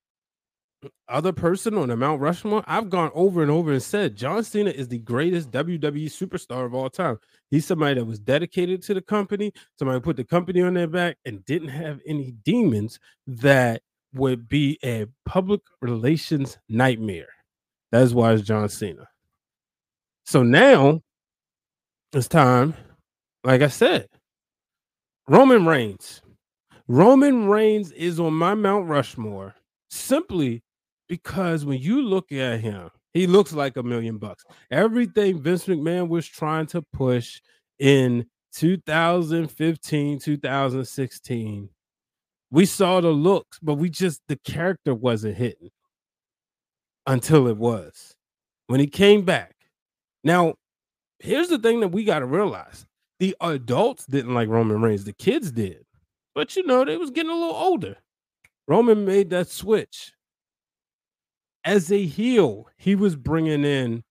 other 1.07 1.31
person 1.31 1.77
on 1.77 1.89
the 1.89 1.95
Mount 1.95 2.21
Rushmore, 2.21 2.63
I've 2.67 2.89
gone 2.89 3.11
over 3.13 3.41
and 3.41 3.51
over 3.51 3.71
and 3.71 3.83
said 3.83 4.15
John 4.15 4.43
Cena 4.43 4.71
is 4.71 4.87
the 4.87 4.99
greatest 4.99 5.51
WWE 5.51 6.05
superstar 6.05 6.65
of 6.65 6.73
all 6.73 6.89
time. 6.89 7.19
He's 7.49 7.65
somebody 7.65 7.95
that 7.95 8.05
was 8.05 8.19
dedicated 8.19 8.81
to 8.83 8.93
the 8.93 9.01
company, 9.01 9.53
somebody 9.77 9.99
put 9.99 10.17
the 10.17 10.23
company 10.23 10.61
on 10.61 10.73
their 10.73 10.87
back 10.87 11.17
and 11.25 11.45
didn't 11.45 11.69
have 11.69 11.99
any 12.05 12.31
demons 12.43 12.99
that 13.27 13.81
would 14.13 14.49
be 14.49 14.77
a 14.83 15.07
public 15.25 15.61
relations 15.81 16.57
nightmare. 16.67 17.29
That's 17.91 18.13
why 18.13 18.33
it's 18.33 18.43
John 18.43 18.69
Cena. 18.69 19.07
So 20.25 20.43
now 20.43 21.01
it's 22.13 22.27
time, 22.27 22.73
like 23.43 23.61
I 23.61 23.67
said, 23.67 24.07
Roman 25.27 25.65
Reigns. 25.65 26.21
Roman 26.87 27.47
Reigns 27.47 27.91
is 27.91 28.19
on 28.19 28.33
my 28.33 28.53
Mount 28.53 28.87
Rushmore 28.87 29.55
simply 29.89 30.63
because 31.11 31.65
when 31.65 31.77
you 31.77 32.01
look 32.01 32.31
at 32.31 32.61
him, 32.61 32.89
he 33.13 33.27
looks 33.27 33.51
like 33.51 33.75
a 33.75 33.83
million 33.83 34.17
bucks. 34.17 34.45
Everything 34.71 35.41
Vince 35.41 35.65
McMahon 35.65 36.07
was 36.07 36.25
trying 36.25 36.67
to 36.67 36.81
push 36.93 37.41
in 37.79 38.25
2015, 38.53 40.19
2016, 40.19 41.69
we 42.49 42.65
saw 42.65 43.01
the 43.01 43.09
looks, 43.09 43.59
but 43.61 43.73
we 43.73 43.89
just 43.89 44.21
the 44.29 44.37
character 44.37 44.95
wasn't 44.95 45.35
hitting 45.35 45.71
until 47.05 47.49
it 47.49 47.57
was 47.57 48.15
when 48.67 48.79
he 48.79 48.87
came 48.87 49.25
back. 49.25 49.53
Now, 50.23 50.53
here's 51.19 51.49
the 51.49 51.59
thing 51.59 51.81
that 51.81 51.89
we 51.89 52.05
got 52.05 52.19
to 52.19 52.25
realize 52.25 52.85
the 53.19 53.35
adults 53.41 54.05
didn't 54.05 54.33
like 54.33 54.47
Roman 54.47 54.81
Reigns, 54.81 55.03
the 55.03 55.11
kids 55.11 55.51
did, 55.51 55.83
but 56.33 56.55
you 56.55 56.65
know, 56.65 56.85
they 56.85 56.95
was 56.95 57.11
getting 57.11 57.31
a 57.31 57.35
little 57.35 57.53
older. 57.53 57.97
Roman 58.69 59.03
made 59.03 59.29
that 59.31 59.49
switch 59.49 60.13
as 61.63 61.91
a 61.91 62.05
heel, 62.05 62.67
he 62.77 62.95
was 62.95 63.15
bringing 63.15 63.63
in 63.63 64.03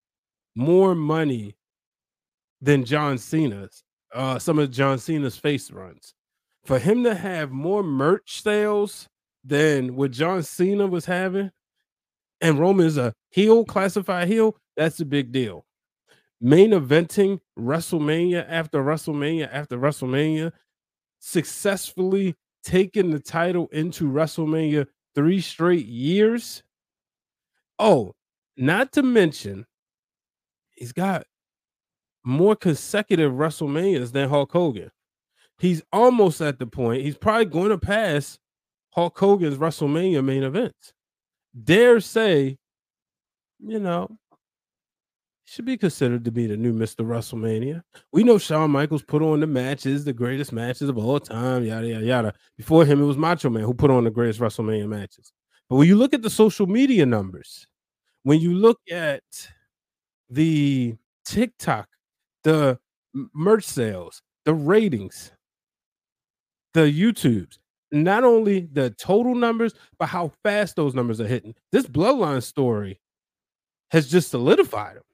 more 0.55 0.95
money 0.95 1.57
than 2.61 2.85
John 2.85 3.19
Cena's. 3.19 3.83
Uh, 4.13 4.39
some 4.39 4.59
of 4.59 4.71
John 4.71 4.99
Cena's 4.99 5.37
face 5.37 5.71
runs. 5.71 6.15
For 6.65 6.79
him 6.79 7.05
to 7.05 7.15
have 7.15 7.51
more 7.51 7.83
merch 7.83 8.43
sales 8.43 9.09
than 9.45 9.97
what 9.97 10.11
John 10.11 10.43
Cena 10.43 10.87
was 10.87 11.07
having, 11.07 11.51
and 12.41 12.59
Roman 12.59 12.87
is 12.87 12.99
a 12.99 13.15
heel, 13.31 13.65
classified 13.65 14.29
heel, 14.29 14.57
that's 14.77 15.01
a 15.01 15.05
big 15.05 15.33
deal. 15.33 15.65
Main 16.41 16.71
eventing 16.71 17.41
WrestleMania 17.59 18.47
after 18.49 18.83
WrestleMania 18.83 19.49
after 19.53 19.79
WrestleMania, 19.79 20.53
successfully 21.21 22.35
taking 22.65 23.11
the 23.11 23.21
title 23.21 23.69
into 23.73 24.11
WrestleMania 24.11 24.87
three 25.15 25.41
straight 25.41 25.87
years 25.87 26.63
Oh, 27.81 28.13
not 28.59 28.93
to 28.93 29.03
mention, 29.03 29.65
he's 30.77 30.93
got 30.93 31.25
more 32.23 32.55
consecutive 32.55 33.33
WrestleManias 33.33 34.13
than 34.13 34.29
Hulk 34.29 34.53
Hogan. 34.53 34.91
He's 35.59 35.83
almost 35.91 36.43
at 36.43 36.59
the 36.59 36.67
point, 36.67 37.03
he's 37.03 37.17
probably 37.17 37.47
going 37.47 37.71
to 37.71 37.79
pass 37.79 38.39
Hulk 38.91 39.19
Hogan's 39.19 39.57
WrestleMania 39.57 40.23
main 40.23 40.43
events. 40.43 40.93
Dare 41.65 42.01
say, 42.01 42.59
you 43.59 43.81
know, 43.81 44.09
should 45.47 45.65
be 45.65 45.79
considered 45.79 46.27
to 46.27 46.31
be 46.31 46.47
the 46.47 46.59
new 46.59 46.75
Mr. 46.75 47.03
WrestleMania. 47.03 47.81
We 48.13 48.25
know 48.25 48.37
Shawn 48.37 48.71
Michaels 48.73 49.03
put 49.03 49.23
on 49.23 49.41
the 49.41 49.47
matches, 49.47 50.05
the 50.05 50.13
greatest 50.13 50.53
matches 50.53 50.91
of 50.91 50.99
all 50.99 51.19
time, 51.19 51.65
yada 51.65 51.89
yada 51.89 52.05
yada. 52.05 52.35
Before 52.59 52.85
him, 52.85 53.01
it 53.01 53.07
was 53.07 53.17
Macho 53.17 53.49
Man 53.49 53.63
who 53.63 53.73
put 53.73 53.91
on 53.91 54.05
the 54.05 54.11
greatest 54.11 54.39
WrestleMania 54.39 54.87
matches. 54.87 55.33
But 55.71 55.77
when 55.77 55.89
you 55.89 55.97
look 55.97 56.13
at 56.13 56.23
the 56.23 56.31
social 56.31 56.67
media 56.67 57.07
numbers, 57.07 57.67
when 58.25 58.41
you 58.41 58.55
look 58.55 58.81
at 58.91 59.23
the 60.29 60.97
TikTok, 61.25 61.89
the 62.45 62.79
merch 63.35 63.65
sales, 63.65 64.23
the 64.45 64.55
ratings, 64.55 65.33
the 66.75 66.81
YouTubes, 66.81 67.59
not 67.93 68.25
only 68.25 68.69
the 68.73 68.91
total 68.91 69.35
numbers, 69.35 69.75
but 69.99 70.07
how 70.07 70.33
fast 70.43 70.77
those 70.77 70.95
numbers 70.95 71.21
are 71.21 71.27
hitting. 71.27 71.55
This 71.73 71.87
bloodline 71.87 72.43
story 72.43 73.01
has 73.91 74.09
just 74.11 74.31
solidified 74.31 74.97
them. 74.97 75.05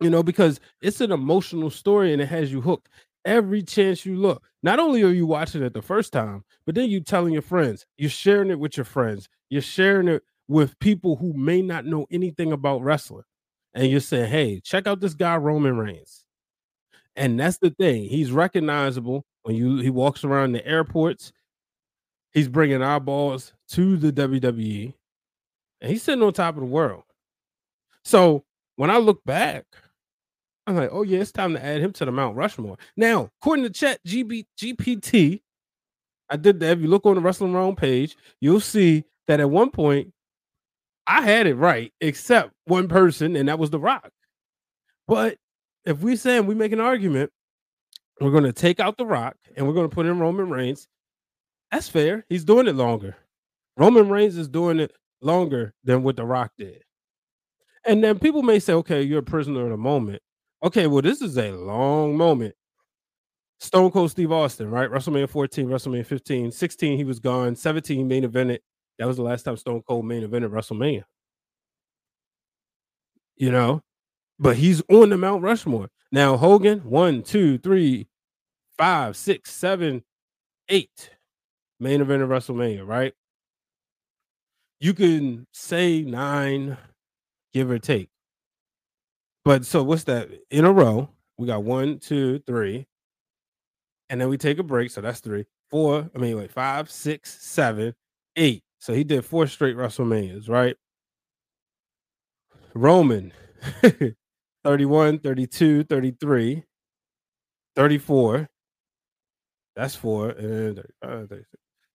You 0.00 0.08
know, 0.10 0.22
because 0.22 0.60
it's 0.80 1.00
an 1.02 1.12
emotional 1.12 1.68
story 1.70 2.12
and 2.12 2.22
it 2.22 2.28
has 2.28 2.50
you 2.50 2.60
hooked 2.62 2.88
every 3.26 3.62
chance 3.62 4.06
you 4.06 4.16
look. 4.16 4.42
Not 4.62 4.78
only 4.78 5.02
are 5.02 5.10
you 5.12 5.26
watching 5.26 5.62
it 5.62 5.74
the 5.74 5.82
first 5.82 6.12
time, 6.12 6.42
but 6.64 6.74
then 6.74 6.88
you 6.88 7.00
telling 7.00 7.34
your 7.34 7.42
friends, 7.42 7.84
you're 7.98 8.08
sharing 8.08 8.50
it 8.50 8.58
with 8.58 8.76
your 8.78 8.84
friends, 8.84 9.28
you're 9.50 9.60
sharing 9.60 10.08
it 10.08 10.22
with 10.50 10.76
people 10.80 11.14
who 11.14 11.32
may 11.32 11.62
not 11.62 11.86
know 11.86 12.08
anything 12.10 12.50
about 12.50 12.82
wrestling. 12.82 13.22
And 13.72 13.88
you're 13.88 14.00
saying, 14.00 14.28
hey, 14.30 14.60
check 14.60 14.88
out 14.88 14.98
this 14.98 15.14
guy, 15.14 15.36
Roman 15.36 15.78
Reigns. 15.78 16.24
And 17.14 17.38
that's 17.38 17.58
the 17.58 17.70
thing. 17.70 18.08
He's 18.08 18.32
recognizable 18.32 19.24
when 19.44 19.54
you 19.54 19.76
he 19.76 19.90
walks 19.90 20.24
around 20.24 20.50
the 20.50 20.66
airports. 20.66 21.32
He's 22.32 22.48
bringing 22.48 22.82
eyeballs 22.82 23.52
to 23.70 23.96
the 23.96 24.12
WWE. 24.12 24.92
And 25.80 25.90
he's 25.90 26.02
sitting 26.02 26.22
on 26.24 26.32
top 26.32 26.56
of 26.56 26.62
the 26.62 26.66
world. 26.66 27.04
So 28.04 28.42
when 28.74 28.90
I 28.90 28.98
look 28.98 29.24
back, 29.24 29.66
I'm 30.66 30.74
like, 30.74 30.90
oh 30.90 31.02
yeah, 31.02 31.20
it's 31.20 31.30
time 31.30 31.52
to 31.54 31.64
add 31.64 31.80
him 31.80 31.92
to 31.92 32.04
the 32.04 32.10
Mount 32.10 32.36
Rushmore. 32.36 32.76
Now, 32.96 33.30
according 33.40 33.66
to 33.66 33.70
Chat 33.70 34.00
GB, 34.04 34.46
GPT, 34.60 35.42
I 36.28 36.36
did 36.36 36.58
that. 36.58 36.78
If 36.78 36.80
you 36.80 36.88
look 36.88 37.06
on 37.06 37.14
the 37.14 37.20
Wrestling 37.20 37.52
Wrealm 37.52 37.76
page, 37.76 38.16
you'll 38.40 38.58
see 38.58 39.04
that 39.28 39.38
at 39.38 39.48
one 39.48 39.70
point 39.70 40.12
I 41.10 41.22
had 41.22 41.48
it 41.48 41.56
right, 41.56 41.92
except 42.00 42.52
one 42.66 42.86
person, 42.86 43.34
and 43.34 43.48
that 43.48 43.58
was 43.58 43.70
The 43.70 43.80
Rock. 43.80 44.12
But 45.08 45.38
if 45.84 45.98
we 46.02 46.14
say 46.14 46.38
we 46.38 46.54
make 46.54 46.70
an 46.70 46.78
argument, 46.78 47.32
we're 48.20 48.30
going 48.30 48.44
to 48.44 48.52
take 48.52 48.78
out 48.78 48.96
The 48.96 49.04
Rock 49.04 49.34
and 49.56 49.66
we're 49.66 49.74
going 49.74 49.90
to 49.90 49.94
put 49.94 50.06
in 50.06 50.20
Roman 50.20 50.48
Reigns. 50.48 50.86
That's 51.72 51.88
fair. 51.88 52.24
He's 52.28 52.44
doing 52.44 52.68
it 52.68 52.76
longer. 52.76 53.16
Roman 53.76 54.08
Reigns 54.08 54.36
is 54.36 54.46
doing 54.46 54.78
it 54.78 54.92
longer 55.20 55.74
than 55.82 56.04
what 56.04 56.14
The 56.14 56.24
Rock 56.24 56.52
did. 56.56 56.80
And 57.84 58.04
then 58.04 58.20
people 58.20 58.44
may 58.44 58.60
say, 58.60 58.74
okay, 58.74 59.02
you're 59.02 59.18
a 59.18 59.24
prisoner 59.24 59.64
of 59.64 59.70
the 59.70 59.76
moment. 59.76 60.22
Okay, 60.62 60.86
well, 60.86 61.02
this 61.02 61.22
is 61.22 61.36
a 61.36 61.50
long 61.50 62.16
moment. 62.16 62.54
Stone 63.58 63.90
Cold 63.90 64.12
Steve 64.12 64.30
Austin, 64.30 64.70
right? 64.70 64.88
WrestleMania 64.88 65.28
14, 65.28 65.66
WrestleMania 65.66 66.06
15, 66.06 66.52
16, 66.52 66.96
he 66.96 67.04
was 67.04 67.18
gone. 67.18 67.56
17, 67.56 68.06
main 68.06 68.22
evented 68.22 68.60
that 69.00 69.06
was 69.06 69.16
the 69.16 69.22
last 69.22 69.44
time 69.44 69.56
Stone 69.56 69.82
Cold 69.88 70.04
main 70.04 70.22
evented 70.22 70.50
WrestleMania. 70.50 71.04
You 73.36 73.50
know, 73.50 73.80
but 74.38 74.58
he's 74.58 74.82
on 74.90 75.08
the 75.08 75.16
Mount 75.16 75.42
Rushmore. 75.42 75.88
Now, 76.12 76.36
Hogan, 76.36 76.80
one, 76.80 77.22
two, 77.22 77.56
three, 77.56 78.08
five, 78.76 79.16
six, 79.16 79.52
seven, 79.54 80.04
eight. 80.68 81.10
Main 81.78 82.02
event 82.02 82.22
of 82.22 82.28
WrestleMania, 82.28 82.86
right? 82.86 83.14
You 84.80 84.92
can 84.92 85.46
say 85.54 86.02
nine, 86.02 86.76
give 87.54 87.70
or 87.70 87.78
take. 87.78 88.10
But 89.46 89.64
so 89.64 89.82
what's 89.82 90.04
that? 90.04 90.28
In 90.50 90.66
a 90.66 90.72
row, 90.72 91.08
we 91.38 91.46
got 91.46 91.62
one, 91.64 92.00
two, 92.00 92.40
three. 92.40 92.86
And 94.10 94.20
then 94.20 94.28
we 94.28 94.36
take 94.36 94.58
a 94.58 94.62
break. 94.62 94.90
So 94.90 95.00
that's 95.00 95.20
three, 95.20 95.46
four. 95.70 96.10
I 96.14 96.18
mean, 96.18 96.36
wait, 96.36 96.50
five, 96.50 96.90
six, 96.90 97.42
seven, 97.42 97.94
eight. 98.36 98.62
So 98.80 98.94
he 98.94 99.04
did 99.04 99.24
four 99.24 99.46
straight 99.46 99.76
WrestleManias, 99.76 100.48
right? 100.48 100.74
Roman, 102.74 103.32
31, 104.64 105.18
32, 105.18 105.84
33, 105.84 106.64
34. 107.76 108.48
That's 109.76 109.94
four. 109.94 110.30
And 110.30 110.80
uh, 111.02 111.26
30, 111.26 111.42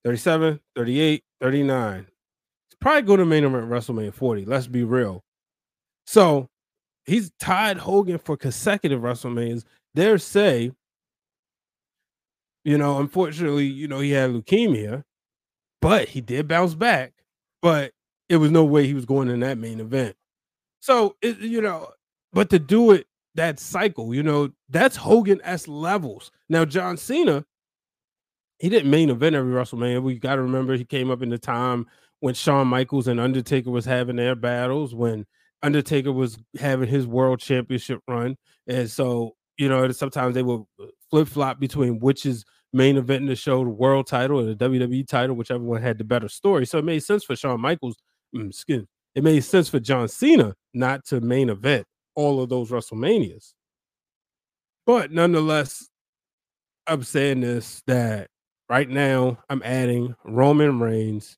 37, 0.04 0.60
38, 0.76 1.24
39. 1.42 2.00
It's 2.00 2.78
probably 2.80 3.02
going 3.02 3.20
to 3.20 3.26
main 3.26 3.44
event 3.44 3.66
WrestleMania 3.66 4.14
40. 4.14 4.46
Let's 4.46 4.68
be 4.68 4.84
real. 4.84 5.24
So 6.06 6.48
he's 7.06 7.32
tied 7.40 7.78
Hogan 7.78 8.20
for 8.20 8.38
consecutive 8.38 9.02
WrestleManias. 9.02 9.64
Dare 9.96 10.20
say, 10.20 10.72
you 12.64 12.78
know, 12.78 13.00
unfortunately, 13.00 13.66
you 13.66 13.88
know, 13.88 14.00
he 14.00 14.12
had 14.12 14.32
leukemia, 14.32 15.04
but 15.86 16.10
he 16.10 16.20
did 16.20 16.48
bounce 16.48 16.74
back. 16.74 17.14
But 17.62 17.92
it 18.28 18.38
was 18.38 18.50
no 18.50 18.64
way 18.64 18.88
he 18.88 18.96
was 18.96 19.06
going 19.06 19.30
in 19.30 19.42
that 19.42 19.60
main 19.60 19.80
event. 19.80 20.16
So 20.80 21.16
it, 21.22 21.38
you 21.38 21.62
know, 21.62 21.90
but 22.34 22.50
to 22.50 22.60
do 22.60 22.90
it 22.92 23.06
that 23.36 23.60
cycle, 23.60 24.14
you 24.14 24.24
know, 24.24 24.50
that's 24.68 24.96
Hogan 24.96 25.40
S 25.44 25.68
levels. 25.68 26.32
Now 26.50 26.66
John 26.66 26.98
Cena, 26.98 27.46
he 28.58 28.68
didn't 28.70 28.90
main 28.90 29.12
event 29.12 29.36
every 29.36 29.54
WrestleMania. 29.54 30.02
We 30.02 30.18
got 30.18 30.36
to 30.36 30.42
remember 30.42 30.76
he 30.76 30.86
came 30.86 31.12
up 31.12 31.22
in 31.22 31.30
the 31.30 31.38
time 31.38 31.86
when 32.20 32.34
Shawn 32.34 32.68
Michaels 32.68 33.08
and 33.08 33.20
Undertaker 33.20 33.70
was 33.70 33.86
having 33.86 34.16
their 34.16 34.36
battles, 34.36 34.96
when 34.96 35.26
Undertaker 35.62 36.12
was 36.12 36.40
having 36.60 36.90
his 36.90 37.06
world 37.06 37.40
championship 37.40 38.00
run. 38.08 38.38
And 38.68 38.90
so, 38.90 39.36
you 39.58 39.70
know, 39.70 39.92
sometimes 39.92 40.34
they 40.34 40.44
would 40.44 40.64
uh, 40.82 40.86
flip 41.12 41.28
flop 41.28 41.60
between 41.60 42.00
which 42.00 42.26
is 42.26 42.44
main 42.76 42.98
event 42.98 43.22
in 43.22 43.28
the 43.28 43.36
show, 43.36 43.64
the 43.64 43.70
world 43.70 44.08
title 44.08 44.40
or 44.40 44.44
the 44.44 44.56
WWE 44.56 45.08
title, 45.08 45.36
whichever 45.36 45.64
one 45.64 45.82
had 45.82 45.98
the 45.98 46.04
better 46.04 46.28
story. 46.28 46.66
So 46.66 46.78
it 46.78 46.86
made 46.86 47.04
sense 47.04 47.24
for 47.24 47.36
Shawn 47.36 47.62
Michaels, 47.62 47.98
mm, 48.36 48.50
excuse 48.50 48.86
it 49.16 49.24
made 49.24 49.40
sense 49.42 49.70
for 49.70 49.80
John 49.80 50.08
Cena 50.08 50.54
not 50.74 51.06
to 51.06 51.22
main 51.22 51.50
event 51.50 51.88
all 52.16 52.42
of 52.42 52.50
those 52.50 52.70
WrestleManias. 52.70 53.54
But 54.86 55.12
nonetheless, 55.12 55.90
I'm 56.86 57.02
saying 57.04 57.42
this 57.42 57.82
that 57.88 58.28
right 58.70 58.90
now 58.90 59.40
I'm 59.50 59.62
adding 59.64 60.16
Roman 60.26 60.80
Reigns 60.80 61.38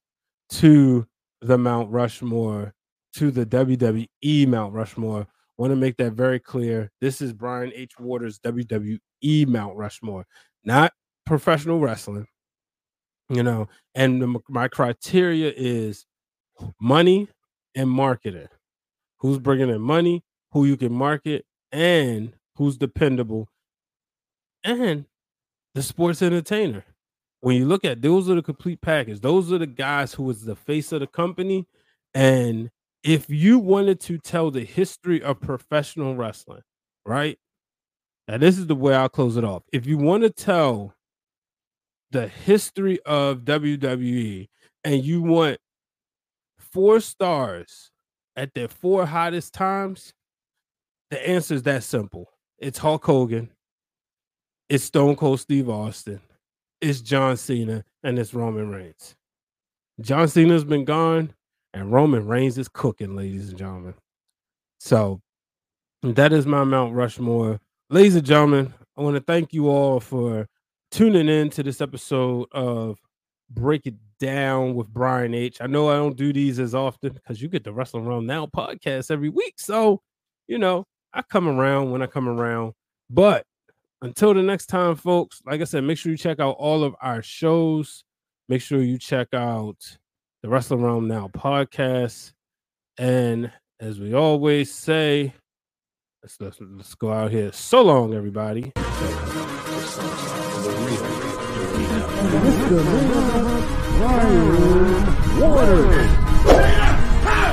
to 0.50 1.08
the 1.42 1.58
Mount 1.58 1.92
Rushmore, 1.92 2.74
to 3.14 3.32
the 3.32 3.46
WWE 3.46 4.48
Mount 4.48 4.74
Rushmore. 4.74 5.28
Want 5.58 5.72
to 5.72 5.76
make 5.76 5.98
that 5.98 6.14
very 6.14 6.40
clear. 6.40 6.92
This 7.00 7.22
is 7.22 7.32
Brian 7.32 7.72
H. 7.74 7.94
Waters' 8.00 8.40
WWE 8.40 9.48
Mount 9.48 9.76
Rushmore, 9.76 10.26
not 10.64 10.94
professional 11.28 11.80
wrestling. 11.80 12.28
You 13.30 13.44
know, 13.44 13.68
and 13.94 14.22
the, 14.22 14.40
my 14.50 14.68
criteria 14.70 15.52
is 15.56 16.06
money 16.80 17.28
and 17.76 17.90
marketing. 17.90 18.48
Who's 19.20 19.40
bringing 19.40 19.70
in 19.70 19.82
money, 19.82 20.24
who 20.52 20.66
you 20.66 20.78
can 20.78 20.94
market, 20.94 21.46
and 21.72 22.34
who's 22.56 22.78
dependable, 22.78 23.50
and 24.64 25.06
the 25.76 25.84
sports 25.84 26.22
entertainer 26.22 26.86
when 27.42 27.56
you 27.56 27.66
look 27.66 27.86
at 27.86 28.02
those 28.02 28.30
are 28.30 28.36
the 28.36 28.42
complete 28.42 28.82
package. 28.82 29.22
Those 29.22 29.52
are 29.52 29.58
the 29.58 29.68
guys 29.68 30.14
who 30.14 30.30
is 30.30 30.44
the 30.44 30.56
face 30.56 30.92
of 30.92 31.02
the 31.02 31.08
company. 31.08 31.68
And 32.14 32.72
if 33.04 33.30
you 33.30 33.60
wanted 33.60 34.00
to 34.02 34.18
tell 34.18 34.52
the 34.52 34.66
history 34.66 35.22
of 35.22 35.40
professional 35.40 36.16
wrestling, 36.16 36.62
right? 37.06 37.38
And 38.28 38.42
this 38.42 38.58
is 38.58 38.68
the 38.68 38.76
way 38.76 38.96
I'll 38.96 39.10
close 39.10 39.38
it 39.38 39.44
off. 39.44 39.64
If 39.72 39.86
you 39.86 39.98
want 39.98 40.24
to 40.24 40.30
tell 40.30 40.94
the 42.12 42.28
history 42.28 43.00
of 43.06 43.40
WWE 43.40 44.48
and 44.84 45.04
you 45.04 45.22
want 45.22 45.60
four 46.58 47.00
stars 47.00 47.92
at 48.36 48.54
their 48.54 48.68
four 48.68 49.06
hottest 49.06 49.54
times, 49.54 50.14
the 51.10 51.28
answer 51.28 51.56
is 51.56 51.64
that 51.64 51.84
simple. 51.84 52.30
It's 52.60 52.78
Hulk 52.78 53.06
Hogan, 53.06 53.50
it's 54.70 54.84
Stone 54.84 55.16
Cold 55.16 55.40
Steve 55.40 55.70
Austin, 55.70 56.22
it's 56.82 57.02
John 57.02 57.38
Cena 57.38 57.84
and 58.04 58.18
it's 58.18 58.34
Roman 58.34 58.70
Reigns. 58.70 59.16
John 60.02 60.28
Cena's 60.28 60.64
been 60.64 60.86
gone 60.86 61.34
and 61.74 61.92
Roman 61.92 62.28
Reigns 62.28 62.58
is 62.58 62.68
cooking, 62.68 63.16
ladies 63.16 63.50
and 63.50 63.58
gentlemen. 63.58 63.96
So 64.80 65.22
that 66.04 66.32
is 66.32 66.46
my 66.46 66.64
Mount 66.64 66.94
Rushmore. 66.94 67.60
Ladies 67.90 68.16
and 68.16 68.26
gentlemen, 68.26 68.74
I 68.96 69.02
want 69.02 69.16
to 69.16 69.22
thank 69.22 69.54
you 69.54 69.70
all 69.70 70.00
for 70.00 70.48
tuning 70.92 71.30
in 71.30 71.50
to 71.52 71.64
this 71.64 71.82
episode 71.82 72.48
of 72.52 73.00
Break 73.50 73.86
It 73.86 73.96
Down 74.20 74.76
with 74.76 74.88
Brian 74.88 75.34
H. 75.34 75.58
I 75.62 75.68
know 75.68 75.90
I 75.90 75.96
don't 75.96 76.18
do 76.18 76.34
these 76.34 76.60
as 76.60 76.76
often 76.76 77.14
because 77.14 77.42
you 77.42 77.50
get 77.50 77.64
the 77.64 77.74
Wrestling 77.74 78.06
Around 78.06 78.28
Now 78.28 78.46
podcast 78.46 79.12
every 79.12 79.30
week. 79.30 79.56
So, 79.60 80.02
you 80.48 80.58
know, 80.58 80.86
I 81.14 81.22
come 81.22 81.48
around 81.48 81.92
when 81.92 82.02
I 82.02 82.08
come 82.08 82.28
around. 82.28 82.74
But 83.10 83.46
until 84.02 84.34
the 84.34 84.44
next 84.44 84.68
time, 84.68 84.96
folks, 84.96 85.42
like 85.46 85.62
I 85.62 85.66
said, 85.66 85.84
make 85.84 85.98
sure 85.98 86.12
you 86.12 86.18
check 86.18 86.40
out 86.40 86.56
all 86.58 86.84
of 86.84 86.96
our 87.02 87.22
shows. 87.22 88.04
Make 88.50 88.62
sure 88.62 88.82
you 88.82 88.98
check 88.98 89.34
out 89.34 89.98
the 90.42 90.50
Wrestling 90.50 90.82
Around 90.82 91.08
Now 91.08 91.30
podcast. 91.30 92.34
And 92.98 93.52
as 93.80 94.00
we 94.00 94.14
always 94.14 94.74
say, 94.74 95.34
let's, 96.24 96.40
let's, 96.40 96.58
let's 96.60 96.96
go 96.96 97.12
out 97.12 97.32
here. 97.32 97.52
So 97.52 97.82
long, 97.82 98.14
everybody. 98.14 98.72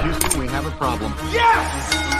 Houston, 0.02 0.40
we 0.40 0.46
have 0.48 0.64
a 0.64 0.70
problem. 0.70 1.12
Yes! 1.32 2.14